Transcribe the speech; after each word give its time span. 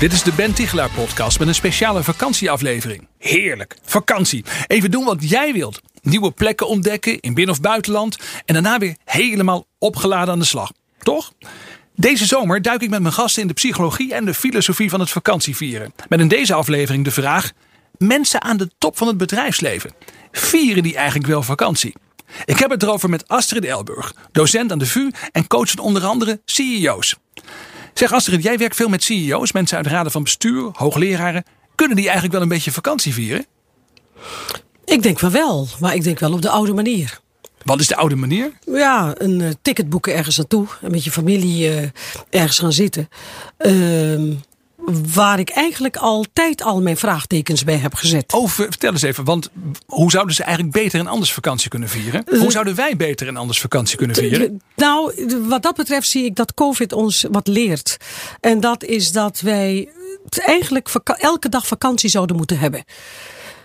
Dit 0.00 0.12
is 0.12 0.22
de 0.22 0.32
Ben 0.32 0.54
Tichelaar 0.54 0.90
podcast 0.90 1.38
met 1.38 1.48
een 1.48 1.54
speciale 1.54 2.02
vakantieaflevering. 2.02 3.08
Heerlijk, 3.18 3.76
vakantie. 3.84 4.44
Even 4.66 4.90
doen 4.90 5.04
wat 5.04 5.30
jij 5.30 5.52
wilt. 5.52 5.80
Nieuwe 6.02 6.30
plekken 6.30 6.68
ontdekken 6.68 7.20
in 7.20 7.34
binnen- 7.34 7.54
of 7.54 7.60
buitenland. 7.60 8.18
En 8.44 8.54
daarna 8.54 8.78
weer 8.78 8.96
helemaal 9.04 9.66
opgeladen 9.78 10.32
aan 10.32 10.38
de 10.38 10.44
slag. 10.44 10.72
Toch? 11.02 11.32
Deze 11.96 12.26
zomer 12.26 12.62
duik 12.62 12.82
ik 12.82 12.90
met 12.90 13.00
mijn 13.00 13.14
gasten 13.14 13.42
in 13.42 13.48
de 13.48 13.54
psychologie 13.54 14.14
en 14.14 14.24
de 14.24 14.34
filosofie 14.34 14.90
van 14.90 15.00
het 15.00 15.10
vakantievieren. 15.10 15.92
Met 16.08 16.20
in 16.20 16.28
deze 16.28 16.54
aflevering 16.54 17.04
de 17.04 17.10
vraag: 17.10 17.50
mensen 17.98 18.42
aan 18.42 18.56
de 18.56 18.70
top 18.78 18.96
van 18.96 19.06
het 19.06 19.16
bedrijfsleven. 19.16 19.94
Vieren 20.32 20.82
die 20.82 20.96
eigenlijk 20.96 21.26
wel 21.26 21.42
vakantie? 21.42 21.94
Ik 22.44 22.58
heb 22.58 22.70
het 22.70 22.82
erover 22.82 23.10
met 23.10 23.28
Astrid 23.28 23.64
Elburg, 23.64 24.14
docent 24.32 24.72
aan 24.72 24.78
de 24.78 24.86
VU 24.86 25.10
en 25.32 25.46
coach 25.46 25.70
van 25.70 25.84
onder 25.84 26.04
andere 26.04 26.40
CEO's. 26.44 27.16
Zeg 27.94 28.12
Astrid, 28.12 28.42
jij 28.42 28.58
werkt 28.58 28.76
veel 28.76 28.88
met 28.88 29.02
CEO's, 29.02 29.52
mensen 29.52 29.76
uit 29.76 29.86
raden 29.86 30.12
van 30.12 30.22
bestuur, 30.22 30.70
hoogleraren. 30.72 31.44
Kunnen 31.74 31.96
die 31.96 32.04
eigenlijk 32.04 32.34
wel 32.34 32.42
een 32.42 32.48
beetje 32.48 32.72
vakantie 32.72 33.14
vieren? 33.14 33.46
Ik 34.84 35.02
denk 35.02 35.20
wel 35.20 35.30
wel, 35.30 35.68
maar 35.80 35.94
ik 35.94 36.02
denk 36.02 36.18
wel 36.18 36.32
op 36.32 36.42
de 36.42 36.50
oude 36.50 36.72
manier. 36.72 37.20
Wat 37.64 37.80
is 37.80 37.88
de 37.88 37.96
oude 37.96 38.16
manier? 38.16 38.52
Ja, 38.66 39.14
een 39.18 39.40
uh, 39.40 39.48
ticket 39.62 39.88
boeken 39.88 40.14
ergens 40.14 40.36
naartoe. 40.36 40.66
En 40.82 40.90
met 40.90 41.04
je 41.04 41.10
familie 41.10 41.68
uh, 41.68 41.88
ergens 42.30 42.58
gaan 42.58 42.72
zitten. 42.72 43.08
Uh, 43.58 44.34
waar 45.14 45.38
ik 45.38 45.50
eigenlijk 45.50 45.96
altijd 45.96 46.62
al 46.62 46.82
mijn 46.82 46.96
vraagtekens 46.96 47.64
bij 47.64 47.76
heb 47.76 47.94
gezet. 47.94 48.32
Oh, 48.32 48.48
vertel 48.48 48.92
eens 48.92 49.02
even, 49.02 49.24
want 49.24 49.50
hoe 49.86 50.10
zouden 50.10 50.34
ze 50.34 50.42
eigenlijk 50.42 50.74
beter 50.74 51.00
en 51.00 51.06
anders 51.06 51.32
vakantie 51.32 51.68
kunnen 51.68 51.88
vieren? 51.88 52.24
Hoe 52.38 52.52
zouden 52.52 52.74
wij 52.74 52.96
beter 52.96 53.28
en 53.28 53.36
anders 53.36 53.60
vakantie 53.60 53.96
kunnen 53.96 54.16
vieren? 54.16 54.62
Nou, 54.76 55.12
wat 55.48 55.62
dat 55.62 55.76
betreft 55.76 56.08
zie 56.08 56.24
ik 56.24 56.36
dat 56.36 56.54
COVID 56.54 56.92
ons 56.92 57.26
wat 57.30 57.46
leert. 57.46 57.96
En 58.40 58.60
dat 58.60 58.84
is 58.84 59.12
dat 59.12 59.40
wij 59.40 59.88
eigenlijk 60.30 60.88
elke 61.04 61.48
dag 61.48 61.66
vakantie 61.66 62.10
zouden 62.10 62.36
moeten 62.36 62.58
hebben. 62.58 62.84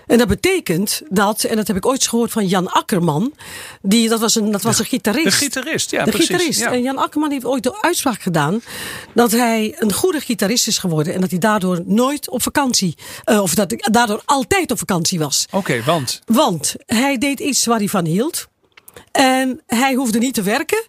En 0.08 0.18
dat 0.18 0.28
betekent 0.28 1.02
dat, 1.10 1.44
en 1.44 1.56
dat 1.56 1.68
heb 1.68 1.78
ik 1.78 1.86
ooit 1.86 2.08
gehoord 2.08 2.32
van 2.32 2.48
Jan 2.48 2.72
Akkerman, 2.72 3.34
die, 3.82 4.10
dat 4.10 4.20
was 4.20 4.36
een, 4.36 4.52
dat 4.52 4.62
was 4.62 4.80
een 4.80 4.86
gitarist. 4.86 5.40
De 5.40 5.46
gitarist, 5.46 5.92
ja, 5.92 6.04
de 6.04 6.12
precies. 6.12 6.30
gitarist. 6.30 6.60
Ja. 6.60 6.72
En 6.72 6.82
Jan 6.82 6.98
Akkerman 6.98 7.32
heeft 7.32 7.46
ooit 7.46 7.64
de 7.64 7.82
uitspraak 7.82 8.22
gedaan 8.22 8.62
dat 9.14 9.32
hij 9.32 9.76
een 9.80 9.94
goede 9.94 10.20
gitarist 10.20 10.68
is 10.68 10.78
geworden 10.78 11.14
en 11.14 11.22
dat 11.22 11.30
hij 11.30 11.40
daardoor 11.40 11.82
nooit 11.86 12.30
op 12.30 12.42
vakantie, 12.42 12.96
uh, 13.26 13.42
of 13.42 13.56
dat 13.56 13.72
hij 13.72 13.80
daardoor 13.92 14.22
altijd 14.26 14.72
op 14.72 14.78
vakantie 14.78 15.20
was. 15.20 15.46
Oké, 15.46 15.58
okay, 15.58 15.84
want? 15.84 16.22
Want 16.26 16.76
hij 16.86 17.18
deed 17.18 17.40
iets 17.40 17.66
waar 17.66 17.78
hij 17.78 17.88
van 17.88 18.06
hield. 18.06 18.48
En 19.12 19.62
hij 19.68 19.94
hoefde 19.94 20.20
niet 20.20 20.34
te 20.34 20.42
werken. 20.42 20.84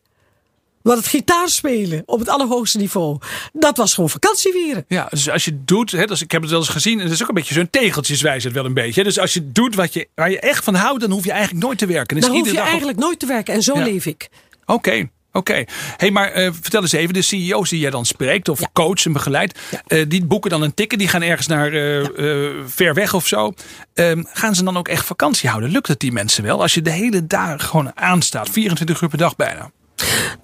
Maar 0.87 0.97
het 0.97 1.06
gitaarspelen 1.06 2.03
op 2.05 2.19
het 2.19 2.29
allerhoogste 2.29 2.79
niveau, 2.79 3.19
dat 3.53 3.77
was 3.77 3.95
gewoon 3.95 4.11
vakantievieren. 4.11 4.84
Ja, 4.89 5.06
dus 5.11 5.31
als 5.31 5.45
je 5.45 5.65
doet, 5.65 5.91
hè, 5.91 6.05
dus 6.05 6.23
ik 6.23 6.31
heb 6.31 6.43
het 6.43 6.51
wel 6.51 6.61
eens 6.61 6.69
gezien, 6.69 6.98
en 6.98 7.05
het 7.05 7.12
is 7.12 7.23
ook 7.23 7.28
een 7.28 7.34
beetje 7.34 7.55
zo'n 7.55 7.70
tegeltjeswijsheid 7.70 8.55
wel 8.55 8.65
een 8.65 8.75
beetje. 8.75 9.05
Dus 9.05 9.19
als 9.19 9.34
je 9.34 9.53
doet 9.53 9.75
wat 9.75 9.93
je, 9.93 10.09
waar 10.15 10.31
je 10.31 10.41
echt 10.41 10.65
van 10.65 10.75
houdt, 10.75 11.01
dan 11.01 11.11
hoef 11.11 11.25
je 11.25 11.31
eigenlijk 11.31 11.65
nooit 11.65 11.78
te 11.78 11.87
werken. 11.87 12.20
Dan, 12.20 12.31
dan 12.31 12.39
hoef 12.39 12.51
je 12.53 12.61
eigenlijk 12.61 12.98
op... 12.98 13.05
nooit 13.05 13.19
te 13.19 13.27
werken 13.27 13.55
en 13.55 13.62
zo 13.62 13.78
ja. 13.78 13.84
leef 13.84 14.06
ik. 14.06 14.28
Oké. 14.61 14.73
Okay. 14.73 15.11
Oké, 15.33 15.51
okay. 15.51 15.69
hey, 15.97 16.11
maar 16.11 16.43
uh, 16.43 16.50
vertel 16.61 16.83
eens 16.83 16.93
even, 16.93 17.15
de 17.15 17.22
CEO's 17.22 17.69
die 17.69 17.81
jij 17.81 17.91
dan 17.91 18.05
spreekt 18.05 18.49
of 18.49 18.61
ja. 18.61 18.69
coach 18.72 19.05
en 19.05 19.12
begeleidt, 19.12 19.59
ja. 19.71 19.82
uh, 19.88 20.05
die 20.09 20.25
boeken 20.25 20.50
dan 20.50 20.62
een 20.62 20.75
ticket, 20.75 20.99
die 20.99 21.09
gaan 21.09 21.22
ergens 21.22 21.47
naar 21.47 21.72
uh, 21.72 22.05
ja. 22.05 22.50
ver 22.66 22.94
weg 22.94 23.15
of 23.15 23.27
zo. 23.27 23.53
Um, 23.94 24.27
gaan 24.32 24.55
ze 24.55 24.65
dan 24.65 24.77
ook 24.77 24.88
echt 24.88 25.05
vakantie 25.05 25.49
houden? 25.49 25.71
Lukt 25.71 25.88
het 25.88 26.00
die 26.00 26.12
mensen 26.12 26.43
wel 26.43 26.62
als 26.62 26.75
je 26.75 26.82
de 26.82 26.91
hele 26.91 27.27
dag 27.27 27.66
gewoon 27.66 27.97
aanstaat, 27.97 28.50
24 28.50 29.00
uur 29.00 29.09
per 29.09 29.19
dag 29.19 29.37
bijna? 29.37 29.71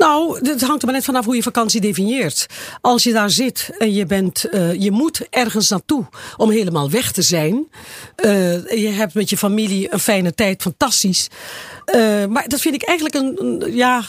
Nou, 0.03 0.49
het 0.49 0.63
hangt 0.63 0.81
er 0.81 0.87
maar 0.87 0.95
net 0.95 1.05
vanaf 1.05 1.25
hoe 1.25 1.35
je 1.35 1.43
vakantie 1.43 1.81
definieert. 1.81 2.47
Als 2.81 3.03
je 3.03 3.13
daar 3.13 3.31
zit 3.31 3.71
en 3.79 3.93
je, 3.93 4.07
bent, 4.07 4.47
uh, 4.51 4.81
je 4.81 4.91
moet 4.91 5.27
ergens 5.31 5.69
naartoe 5.69 6.07
om 6.37 6.51
helemaal 6.51 6.91
weg 6.91 7.13
te 7.13 7.23
zijn. 7.23 7.67
Uh, 8.25 8.71
je 8.71 8.89
hebt 8.89 9.15
met 9.15 9.31
je 9.31 9.37
familie 9.37 9.93
een 9.93 9.99
fijne 9.99 10.35
tijd, 10.35 10.63
fantastisch. 10.63 11.29
Uh, 11.95 12.27
maar 12.27 12.49
dat 12.49 12.61
vind 12.61 12.75
ik 12.75 12.83
eigenlijk 12.83 13.15
een, 13.17 13.37
een, 13.41 13.75
Ja, 13.75 14.05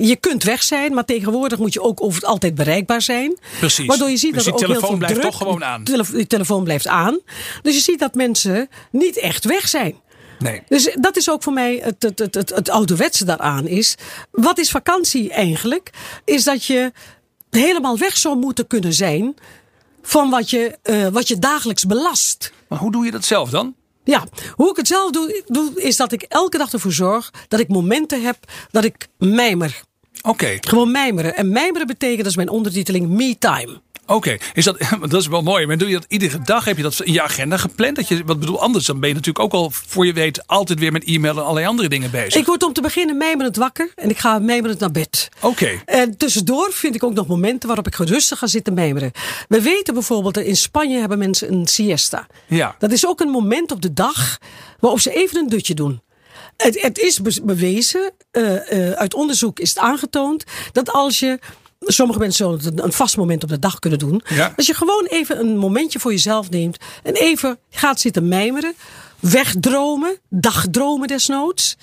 je 0.00 0.16
kunt 0.20 0.42
weg 0.42 0.62
zijn, 0.62 0.94
maar 0.94 1.04
tegenwoordig 1.04 1.58
moet 1.58 1.72
je 1.72 1.82
ook 1.82 2.02
over 2.02 2.20
het 2.20 2.30
altijd 2.30 2.54
bereikbaar 2.54 3.02
zijn. 3.02 3.38
Precies. 3.58 3.86
Waardoor 3.86 4.10
je 4.10 4.16
ziet 4.16 4.34
dus 4.34 4.44
dat 4.44 4.58
die 4.58 4.66
ook 4.66 4.72
telefoon 4.72 4.88
heel 4.88 4.98
veel 4.98 4.98
blijft 4.98 5.20
druk, 5.20 5.30
toch 5.30 5.40
gewoon 5.40 5.64
aan. 5.64 5.84
Die 6.12 6.26
telefoon 6.26 6.64
blijft 6.64 6.86
aan. 6.86 7.20
Dus 7.62 7.74
je 7.74 7.80
ziet 7.80 7.98
dat 7.98 8.14
mensen 8.14 8.68
niet 8.90 9.18
echt 9.18 9.44
weg 9.44 9.68
zijn. 9.68 9.94
Nee. 10.38 10.62
Dus 10.68 10.96
dat 11.00 11.16
is 11.16 11.30
ook 11.30 11.42
voor 11.42 11.52
mij 11.52 11.80
het, 11.82 12.02
het, 12.02 12.18
het, 12.18 12.34
het, 12.34 12.50
het 12.50 12.70
ouderwetse 12.70 13.24
daaraan 13.24 13.66
is. 13.66 13.94
Wat 14.30 14.58
is 14.58 14.70
vakantie 14.70 15.32
eigenlijk? 15.32 15.90
Is 16.24 16.44
dat 16.44 16.64
je 16.64 16.92
helemaal 17.50 17.98
weg 17.98 18.16
zou 18.16 18.36
moeten 18.36 18.66
kunnen 18.66 18.92
zijn 18.92 19.34
van 20.02 20.30
wat 20.30 20.50
je, 20.50 20.78
uh, 20.82 21.06
wat 21.06 21.28
je 21.28 21.38
dagelijks 21.38 21.86
belast. 21.86 22.52
Maar 22.68 22.78
hoe 22.78 22.92
doe 22.92 23.04
je 23.04 23.10
dat 23.10 23.24
zelf 23.24 23.50
dan? 23.50 23.74
Ja, 24.04 24.26
hoe 24.54 24.70
ik 24.70 24.76
het 24.76 24.86
zelf 24.86 25.10
doe, 25.10 25.42
doe, 25.46 25.82
is 25.82 25.96
dat 25.96 26.12
ik 26.12 26.22
elke 26.22 26.58
dag 26.58 26.72
ervoor 26.72 26.92
zorg 26.92 27.32
dat 27.48 27.60
ik 27.60 27.68
momenten 27.68 28.22
heb 28.22 28.36
dat 28.70 28.84
ik 28.84 29.08
mijmer. 29.18 29.82
Oké. 30.18 30.28
Okay. 30.28 30.58
Gewoon 30.60 30.90
mijmeren. 30.90 31.36
En 31.36 31.52
mijmeren 31.52 31.86
betekent, 31.86 32.18
dat 32.18 32.26
is 32.26 32.36
mijn 32.36 32.48
ondertiteling, 32.48 33.08
me 33.08 33.36
time. 33.38 33.80
Oké, 34.08 34.16
okay. 34.16 34.40
is 34.54 34.64
dat, 34.64 34.78
dat 35.00 35.20
is 35.20 35.26
wel 35.26 35.42
mooi. 35.42 35.66
Maar 35.66 35.78
doe 35.78 35.88
je 35.88 35.94
dat 35.94 36.04
iedere 36.08 36.38
dag? 36.42 36.64
Heb 36.64 36.76
je 36.76 36.82
dat 36.82 37.00
in 37.00 37.12
je 37.12 37.22
agenda 37.22 37.56
gepland? 37.56 37.96
Dat 37.96 38.08
je, 38.08 38.24
wat 38.24 38.40
bedoel, 38.40 38.60
anders 38.60 38.86
dan 38.86 39.00
ben 39.00 39.08
je 39.08 39.14
natuurlijk 39.14 39.44
ook 39.44 39.52
al 39.52 39.70
voor 39.72 40.06
je 40.06 40.12
weet 40.12 40.46
altijd 40.46 40.78
weer 40.78 40.92
met 40.92 41.04
e-mail 41.04 41.36
en 41.36 41.42
allerlei 41.42 41.66
andere 41.66 41.88
dingen 41.88 42.10
bezig. 42.10 42.34
Ik 42.34 42.46
word 42.46 42.62
om 42.62 42.72
te 42.72 42.80
beginnen 42.80 43.16
mijmerend 43.16 43.56
wakker 43.56 43.92
en 43.94 44.10
ik 44.10 44.18
ga 44.18 44.38
mijmerend 44.38 44.78
naar 44.80 44.90
bed. 44.90 45.28
Oké. 45.36 45.46
Okay. 45.46 45.82
En 45.84 46.16
tussendoor 46.16 46.72
vind 46.72 46.94
ik 46.94 47.02
ook 47.02 47.14
nog 47.14 47.26
momenten 47.26 47.66
waarop 47.66 47.86
ik 47.86 47.94
rustig 47.94 48.38
ga 48.38 48.46
zitten 48.46 48.74
mijmeren. 48.74 49.12
We 49.48 49.62
weten 49.62 49.94
bijvoorbeeld 49.94 50.34
dat 50.34 50.44
in 50.44 50.56
Spanje 50.56 50.98
hebben 50.98 51.18
mensen 51.18 51.52
een 51.52 51.66
siesta. 51.66 52.26
Ja. 52.46 52.76
Dat 52.78 52.92
is 52.92 53.06
ook 53.06 53.20
een 53.20 53.30
moment 53.30 53.72
op 53.72 53.82
de 53.82 53.92
dag 53.92 54.38
waarop 54.80 55.00
ze 55.00 55.14
even 55.14 55.38
een 55.38 55.48
dutje 55.48 55.74
doen. 55.74 56.02
Het, 56.56 56.82
het 56.82 56.98
is 56.98 57.20
bewezen, 57.42 58.12
uh, 58.32 58.52
uh, 58.52 58.90
uit 58.90 59.14
onderzoek 59.14 59.58
is 59.58 59.68
het 59.68 59.78
aangetoond, 59.78 60.44
dat 60.72 60.90
als 60.90 61.18
je 61.18 61.38
Sommige 61.78 62.18
mensen 62.18 62.44
zullen 62.44 62.64
het 62.64 62.84
een 62.84 62.92
vast 62.92 63.16
moment 63.16 63.42
op 63.42 63.48
de 63.48 63.58
dag 63.58 63.78
kunnen 63.78 63.98
doen. 63.98 64.22
Ja. 64.28 64.52
Als 64.56 64.66
je 64.66 64.74
gewoon 64.74 65.06
even 65.06 65.38
een 65.38 65.56
momentje 65.56 65.98
voor 65.98 66.10
jezelf 66.10 66.50
neemt 66.50 66.76
en 67.02 67.14
even 67.14 67.58
gaat 67.70 68.00
zitten 68.00 68.28
mijmeren, 68.28 68.74
wegdromen, 69.20 70.18
dagdromen 70.28 71.08
desnoods. 71.08 71.76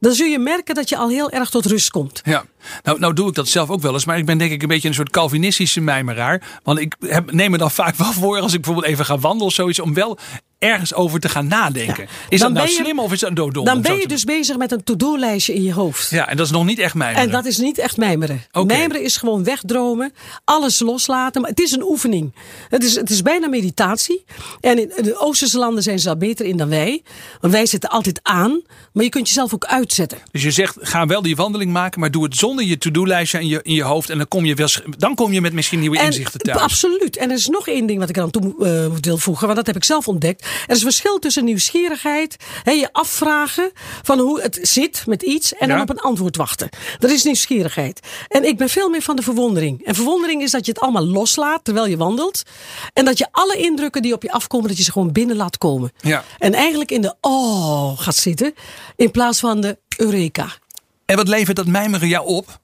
Dan 0.00 0.12
zul 0.12 0.26
je 0.26 0.38
merken 0.38 0.74
dat 0.74 0.88
je 0.88 0.96
al 0.96 1.08
heel 1.08 1.30
erg 1.30 1.50
tot 1.50 1.66
rust 1.66 1.90
komt. 1.90 2.20
Ja, 2.24 2.44
nou, 2.82 2.98
nou 2.98 3.12
doe 3.12 3.28
ik 3.28 3.34
dat 3.34 3.48
zelf 3.48 3.70
ook 3.70 3.80
wel 3.80 3.92
eens. 3.92 4.04
Maar 4.04 4.18
ik 4.18 4.26
ben 4.26 4.38
denk 4.38 4.52
ik 4.52 4.62
een 4.62 4.68
beetje 4.68 4.88
een 4.88 4.94
soort 4.94 5.10
Calvinistische 5.10 5.80
mijmeraar. 5.80 6.60
Want 6.62 6.78
ik 6.78 6.96
heb, 7.00 7.32
neem 7.32 7.50
me 7.50 7.58
dan 7.58 7.70
vaak 7.70 7.96
wel 7.96 8.12
voor 8.12 8.40
als 8.40 8.52
ik 8.52 8.60
bijvoorbeeld 8.60 8.92
even 8.92 9.04
ga 9.04 9.18
wandelen 9.18 9.46
of 9.46 9.52
zoiets. 9.52 9.80
Om 9.80 9.94
wel 9.94 10.18
ergens 10.58 10.94
over 10.94 11.20
te 11.20 11.28
gaan 11.28 11.46
nadenken. 11.46 12.02
Ja. 12.02 12.08
Is 12.28 12.40
dan 12.40 12.54
dat 12.54 12.62
nou 12.62 12.76
je, 12.76 12.82
slim 12.82 12.98
of 12.98 13.12
is 13.12 13.20
dat 13.20 13.36
dodom? 13.36 13.64
Dan 13.64 13.82
ben 13.82 13.96
je 13.96 14.08
dus 14.08 14.24
bezig 14.24 14.56
met 14.56 14.72
een 14.72 14.84
to-do-lijstje 14.84 15.54
in 15.54 15.62
je 15.62 15.72
hoofd. 15.72 16.10
Ja, 16.10 16.28
en 16.28 16.36
dat 16.36 16.46
is 16.46 16.52
nog 16.52 16.64
niet 16.64 16.78
echt 16.78 16.94
mijmeren. 16.94 17.24
En 17.24 17.30
dat 17.30 17.44
is 17.44 17.58
niet 17.58 17.78
echt 17.78 17.96
mijmeren. 17.96 18.42
Okay. 18.52 18.76
Mijmeren 18.76 19.02
is 19.02 19.16
gewoon 19.16 19.44
wegdromen, 19.44 20.12
alles 20.44 20.80
loslaten. 20.80 21.40
Maar 21.40 21.50
het 21.50 21.60
is 21.60 21.72
een 21.72 21.82
oefening. 21.82 22.34
Het 22.68 22.84
is, 22.84 22.94
het 22.94 23.10
is 23.10 23.22
bijna 23.22 23.48
meditatie. 23.48 24.24
En 24.60 24.96
in 24.96 25.02
de 25.02 25.16
Oosterse 25.18 25.58
landen 25.58 25.82
zijn 25.82 25.98
ze 25.98 26.06
daar 26.06 26.16
beter 26.16 26.46
in 26.46 26.56
dan 26.56 26.68
wij. 26.68 27.02
Want 27.40 27.52
wij 27.52 27.66
zitten 27.66 27.90
altijd 27.90 28.20
aan. 28.22 28.62
Maar 28.92 29.04
je 29.04 29.10
kunt 29.10 29.26
jezelf 29.26 29.54
ook 29.54 29.64
uitzetten. 29.64 30.18
Dus 30.30 30.42
je 30.42 30.50
zegt, 30.50 30.76
ga 30.80 31.06
wel 31.06 31.22
die 31.22 31.36
wandeling 31.36 31.72
maken, 31.72 32.00
maar 32.00 32.10
doe 32.10 32.24
het 32.24 32.36
zonder 32.36 32.64
je 32.64 32.78
to-do-lijstje 32.78 33.40
in 33.40 33.46
je, 33.46 33.60
in 33.62 33.74
je 33.74 33.82
hoofd. 33.82 34.10
En 34.10 34.16
dan 34.18 34.28
kom 34.28 34.44
je, 34.44 34.54
wel, 34.54 34.68
dan 34.96 35.14
kom 35.14 35.32
je 35.32 35.40
met 35.40 35.52
misschien 35.52 35.80
nieuwe 35.80 35.98
en, 35.98 36.06
inzichten 36.06 36.40
thuis. 36.40 36.60
Absoluut. 36.60 37.16
En 37.16 37.30
er 37.30 37.36
is 37.36 37.46
nog 37.46 37.68
één 37.68 37.86
ding 37.86 37.98
wat 37.98 38.08
ik 38.08 38.18
aan 38.18 38.30
toe 38.30 38.54
uh, 38.58 38.96
wil 39.00 39.18
voegen. 39.18 39.44
Want 39.44 39.58
dat 39.58 39.66
heb 39.66 39.76
ik 39.76 39.84
zelf 39.84 40.08
ontdekt. 40.08 40.47
Er 40.66 40.76
is 40.76 40.82
verschil 40.82 41.18
tussen 41.18 41.44
nieuwsgierigheid, 41.44 42.36
hè, 42.62 42.70
je 42.72 42.88
afvragen 42.92 43.70
van 44.02 44.18
hoe 44.18 44.40
het 44.40 44.58
zit 44.62 45.06
met 45.06 45.22
iets 45.22 45.54
en 45.54 45.68
Ja. 45.68 45.72
dan 45.74 45.82
op 45.82 45.90
een 45.90 46.00
antwoord 46.00 46.36
wachten. 46.36 46.68
Dat 46.98 47.10
is 47.10 47.24
nieuwsgierigheid. 47.24 48.00
En 48.28 48.44
ik 48.44 48.56
ben 48.56 48.68
veel 48.68 48.88
meer 48.88 49.02
van 49.02 49.16
de 49.16 49.22
verwondering. 49.22 49.84
En 49.84 49.94
verwondering 49.94 50.42
is 50.42 50.50
dat 50.50 50.66
je 50.66 50.72
het 50.72 50.80
allemaal 50.80 51.06
loslaat 51.06 51.64
terwijl 51.64 51.86
je 51.86 51.96
wandelt. 51.96 52.42
En 52.92 53.04
dat 53.04 53.18
je 53.18 53.28
alle 53.30 53.56
indrukken 53.56 54.02
die 54.02 54.12
op 54.12 54.22
je 54.22 54.32
afkomen, 54.32 54.68
dat 54.68 54.76
je 54.76 54.82
ze 54.82 54.92
gewoon 54.92 55.12
binnen 55.12 55.36
laat 55.36 55.58
komen. 55.58 55.92
Ja. 56.00 56.24
En 56.38 56.54
eigenlijk 56.54 56.90
in 56.90 57.00
de 57.00 57.14
oh 57.20 57.98
gaat 57.98 58.16
zitten 58.16 58.54
in 58.96 59.10
plaats 59.10 59.40
van 59.40 59.60
de 59.60 59.78
eureka. 59.96 60.46
En 61.06 61.16
wat 61.16 61.28
levert 61.28 61.56
dat 61.56 61.66
mijmeren 61.66 62.08
jou 62.08 62.26
op? 62.26 62.60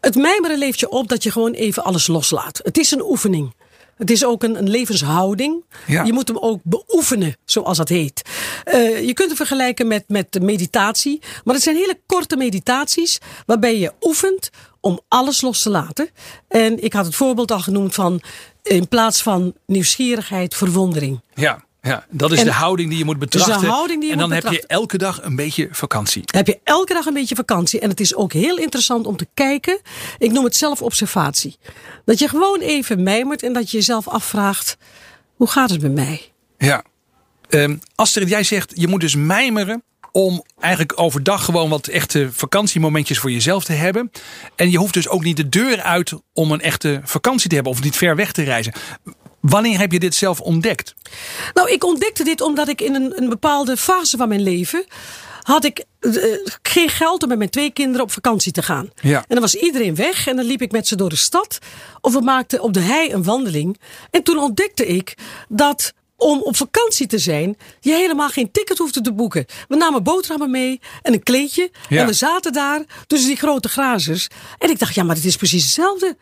Het 0.00 0.14
mijmeren 0.14 0.58
leeft 0.58 0.80
je 0.80 0.88
op 0.88 1.08
dat 1.08 1.22
je 1.22 1.30
gewoon 1.30 1.52
even 1.52 1.84
alles 1.84 2.06
loslaat. 2.06 2.60
Het 2.62 2.78
is 2.78 2.90
een 2.90 3.02
oefening. 3.02 3.54
Het 3.96 4.10
is 4.10 4.24
ook 4.24 4.42
een, 4.42 4.58
een 4.58 4.70
levenshouding. 4.70 5.64
Ja. 5.86 6.02
Je 6.02 6.12
moet 6.12 6.28
hem 6.28 6.38
ook 6.38 6.60
beoefenen, 6.62 7.36
zoals 7.44 7.76
dat 7.76 7.88
heet. 7.88 8.22
Uh, 8.64 9.06
je 9.06 9.12
kunt 9.12 9.28
het 9.28 9.36
vergelijken 9.36 9.86
met, 9.86 10.04
met 10.08 10.40
meditatie. 10.42 11.20
Maar 11.44 11.54
het 11.54 11.64
zijn 11.64 11.76
hele 11.76 12.00
korte 12.06 12.36
meditaties 12.36 13.18
waarbij 13.46 13.78
je 13.78 13.92
oefent 14.00 14.50
om 14.80 15.00
alles 15.08 15.40
los 15.40 15.62
te 15.62 15.70
laten. 15.70 16.08
En 16.48 16.84
ik 16.84 16.92
had 16.92 17.04
het 17.04 17.14
voorbeeld 17.14 17.50
al 17.50 17.60
genoemd 17.60 17.94
van 17.94 18.20
in 18.62 18.88
plaats 18.88 19.22
van 19.22 19.54
nieuwsgierigheid, 19.66 20.54
verwondering. 20.54 21.20
Ja. 21.34 21.64
Ja, 21.84 22.06
dat 22.10 22.32
is 22.32 22.44
de 22.44 22.52
houding 22.52 22.88
die 22.88 22.98
je 22.98 23.04
moet 23.04 23.18
betrachten. 23.18 23.60
de 23.60 23.66
houding 23.66 24.00
die 24.00 24.08
je 24.08 24.14
en 24.14 24.20
dan 24.20 24.30
moet 24.32 24.42
heb 24.42 24.52
je 24.52 24.66
elke 24.66 24.98
dag 24.98 25.22
een 25.22 25.36
beetje 25.36 25.68
vakantie. 25.70 26.22
Dan 26.24 26.36
heb 26.36 26.46
je 26.46 26.60
elke 26.64 26.92
dag 26.92 27.06
een 27.06 27.14
beetje 27.14 27.34
vakantie. 27.34 27.80
En 27.80 27.88
het 27.88 28.00
is 28.00 28.14
ook 28.14 28.32
heel 28.32 28.56
interessant 28.56 29.06
om 29.06 29.16
te 29.16 29.26
kijken. 29.34 29.80
Ik 30.18 30.32
noem 30.32 30.44
het 30.44 30.56
zelf 30.56 30.82
observatie. 30.82 31.56
Dat 32.04 32.18
je 32.18 32.28
gewoon 32.28 32.60
even 32.60 33.02
mijmert 33.02 33.42
en 33.42 33.52
dat 33.52 33.70
je 33.70 33.76
jezelf 33.76 34.08
afvraagt: 34.08 34.76
hoe 35.36 35.48
gaat 35.48 35.70
het 35.70 35.82
met 35.82 35.94
mij? 35.94 36.32
Ja. 36.58 36.84
Um, 37.48 37.80
Astrid, 37.94 38.28
jij 38.28 38.42
zegt 38.42 38.72
je 38.74 38.88
moet 38.88 39.00
dus 39.00 39.14
mijmeren 39.14 39.82
om 40.12 40.44
eigenlijk 40.60 41.00
overdag 41.00 41.44
gewoon 41.44 41.68
wat 41.68 41.86
echte 41.86 42.28
vakantiemomentjes 42.32 43.18
voor 43.18 43.30
jezelf 43.30 43.64
te 43.64 43.72
hebben. 43.72 44.10
En 44.56 44.70
je 44.70 44.78
hoeft 44.78 44.94
dus 44.94 45.08
ook 45.08 45.24
niet 45.24 45.36
de 45.36 45.48
deur 45.48 45.82
uit 45.82 46.12
om 46.32 46.52
een 46.52 46.60
echte 46.60 47.00
vakantie 47.04 47.48
te 47.48 47.54
hebben 47.54 47.72
of 47.72 47.82
niet 47.82 47.96
ver 47.96 48.16
weg 48.16 48.32
te 48.32 48.42
reizen. 48.42 48.72
Wanneer 49.44 49.78
heb 49.78 49.92
je 49.92 49.98
dit 49.98 50.14
zelf 50.14 50.40
ontdekt? 50.40 50.94
Nou, 51.54 51.70
ik 51.70 51.84
ontdekte 51.84 52.24
dit 52.24 52.40
omdat 52.40 52.68
ik 52.68 52.80
in 52.80 52.94
een, 52.94 53.12
een 53.16 53.28
bepaalde 53.28 53.76
fase 53.76 54.16
van 54.16 54.28
mijn 54.28 54.42
leven 54.42 54.84
had 55.42 55.64
ik 55.64 55.84
uh, 56.00 56.36
geen 56.62 56.88
geld 56.88 57.22
om 57.22 57.28
met 57.28 57.38
mijn 57.38 57.50
twee 57.50 57.70
kinderen 57.70 58.02
op 58.02 58.12
vakantie 58.12 58.52
te 58.52 58.62
gaan. 58.62 58.90
Ja. 59.00 59.18
En 59.18 59.24
dan 59.28 59.40
was 59.40 59.54
iedereen 59.54 59.94
weg 59.94 60.26
en 60.26 60.36
dan 60.36 60.44
liep 60.44 60.62
ik 60.62 60.72
met 60.72 60.88
ze 60.88 60.96
door 60.96 61.08
de 61.08 61.16
stad. 61.16 61.58
Of 62.00 62.12
we 62.12 62.20
maakten 62.20 62.60
op 62.60 62.72
de 62.72 62.80
hei 62.80 63.12
een 63.12 63.22
wandeling. 63.22 63.80
En 64.10 64.22
toen 64.22 64.38
ontdekte 64.38 64.86
ik 64.86 65.14
dat 65.48 65.92
om 66.16 66.42
op 66.42 66.56
vakantie 66.56 67.06
te 67.06 67.18
zijn, 67.18 67.56
je 67.80 67.92
helemaal 67.92 68.28
geen 68.28 68.50
ticket 68.50 68.78
hoefde 68.78 69.00
te 69.00 69.12
boeken. 69.12 69.46
We 69.68 69.76
namen 69.76 70.02
boterhammen 70.02 70.50
mee 70.50 70.80
en 71.02 71.12
een 71.12 71.22
kleedje. 71.22 71.70
Ja. 71.88 72.00
En 72.00 72.06
we 72.06 72.12
zaten 72.12 72.52
daar 72.52 72.82
tussen 73.06 73.28
die 73.28 73.38
grote 73.38 73.68
grazers. 73.68 74.28
En 74.58 74.70
ik 74.70 74.78
dacht, 74.78 74.94
ja, 74.94 75.02
maar 75.02 75.16
het 75.16 75.24
is 75.24 75.36
precies 75.36 75.62
hetzelfde. 75.62 76.16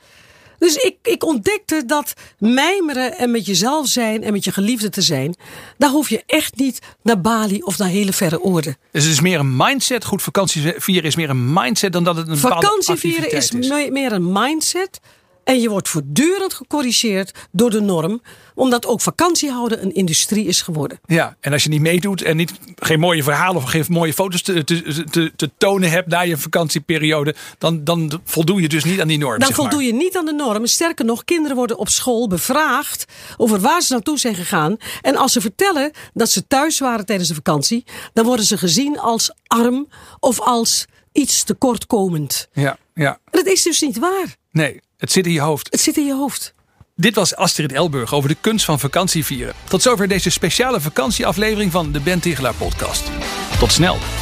Dus 0.62 0.76
ik, 0.76 0.96
ik 1.02 1.24
ontdekte 1.24 1.82
dat 1.86 2.12
mijmeren 2.38 3.18
en 3.18 3.30
met 3.30 3.46
jezelf 3.46 3.86
zijn 3.88 4.22
en 4.22 4.32
met 4.32 4.44
je 4.44 4.52
geliefde 4.52 4.88
te 4.88 5.02
zijn, 5.02 5.34
daar 5.78 5.90
hoef 5.90 6.08
je 6.08 6.22
echt 6.26 6.56
niet 6.56 6.78
naar 7.02 7.20
Bali 7.20 7.62
of 7.62 7.78
naar 7.78 7.88
hele 7.88 8.12
verre 8.12 8.40
oorden. 8.40 8.76
Dus 8.90 9.02
het 9.04 9.12
is 9.12 9.20
meer 9.20 9.38
een 9.38 9.56
mindset. 9.56 10.04
Goed, 10.04 10.22
vakantie 10.22 10.74
vieren 10.76 11.04
is 11.04 11.16
meer 11.16 11.30
een 11.30 11.52
mindset 11.52 11.92
dan 11.92 12.04
dat 12.04 12.16
het 12.16 12.28
een 12.28 12.40
bepaalde 12.40 12.66
Vakantie 12.66 12.96
vieren 12.96 13.30
is, 13.30 13.34
activiteit 13.34 13.64
is. 13.80 13.84
me- 13.86 13.90
meer 14.00 14.12
een 14.12 14.32
mindset. 14.32 15.00
En 15.44 15.60
je 15.60 15.68
wordt 15.68 15.88
voortdurend 15.88 16.54
gecorrigeerd 16.54 17.32
door 17.50 17.70
de 17.70 17.80
norm, 17.80 18.22
omdat 18.54 18.86
ook 18.86 19.00
vakantie 19.00 19.50
houden 19.50 19.82
een 19.82 19.94
industrie 19.94 20.46
is 20.46 20.62
geworden. 20.62 21.00
Ja, 21.06 21.36
en 21.40 21.52
als 21.52 21.62
je 21.62 21.68
niet 21.68 21.80
meedoet 21.80 22.22
en 22.22 22.36
niet, 22.36 22.52
geen 22.76 23.00
mooie 23.00 23.22
verhalen 23.22 23.56
of 23.56 23.70
geen 23.70 23.84
mooie 23.88 24.12
foto's 24.12 24.42
te, 24.42 24.64
te, 24.64 25.04
te, 25.10 25.32
te 25.36 25.50
tonen 25.58 25.90
hebt 25.90 26.08
na 26.08 26.20
je 26.20 26.36
vakantieperiode, 26.36 27.34
dan, 27.58 27.84
dan 27.84 28.20
voldoe 28.24 28.60
je 28.60 28.68
dus 28.68 28.84
niet 28.84 29.00
aan 29.00 29.08
die 29.08 29.18
norm. 29.18 29.38
Dan 29.38 29.48
zeg 29.48 29.56
maar. 29.56 29.70
voldoe 29.70 29.86
je 29.86 29.94
niet 29.94 30.16
aan 30.16 30.24
de 30.24 30.32
norm. 30.32 30.66
Sterker 30.66 31.04
nog, 31.04 31.24
kinderen 31.24 31.56
worden 31.56 31.78
op 31.78 31.88
school 31.88 32.28
bevraagd 32.28 33.04
over 33.36 33.60
waar 33.60 33.82
ze 33.82 33.92
naartoe 33.92 34.18
zijn 34.18 34.34
gegaan. 34.34 34.76
En 35.00 35.16
als 35.16 35.32
ze 35.32 35.40
vertellen 35.40 35.90
dat 36.12 36.30
ze 36.30 36.46
thuis 36.46 36.78
waren 36.78 37.06
tijdens 37.06 37.28
de 37.28 37.34
vakantie, 37.34 37.84
dan 38.12 38.24
worden 38.24 38.44
ze 38.44 38.58
gezien 38.58 38.98
als 38.98 39.34
arm 39.46 39.88
of 40.20 40.40
als 40.40 40.86
iets 41.12 41.42
tekortkomend. 41.42 42.48
Ja, 42.52 42.78
ja. 42.94 43.10
En 43.10 43.44
dat 43.44 43.46
is 43.46 43.62
dus 43.62 43.80
niet 43.80 43.98
waar. 43.98 44.40
Nee, 44.52 44.80
het 44.96 45.12
zit 45.12 45.26
in 45.26 45.32
je 45.32 45.40
hoofd. 45.40 45.66
Het 45.70 45.80
zit 45.80 45.96
in 45.96 46.06
je 46.06 46.14
hoofd. 46.14 46.54
Dit 46.96 47.14
was 47.14 47.36
Astrid 47.36 47.72
Elburg 47.72 48.14
over 48.14 48.28
de 48.28 48.36
kunst 48.40 48.64
van 48.64 48.80
vakantie 48.80 49.24
vieren. 49.24 49.54
Tot 49.68 49.82
zover 49.82 50.08
deze 50.08 50.30
speciale 50.30 50.80
vakantieaflevering 50.80 51.72
van 51.72 51.92
de 51.92 52.00
Ben 52.00 52.20
Tigelaar 52.20 52.54
podcast. 52.54 53.10
Tot 53.58 53.72
snel. 53.72 54.21